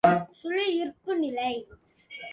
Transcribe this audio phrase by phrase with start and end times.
[0.31, 1.51] சுழி ஈர்ப்பு நிலை.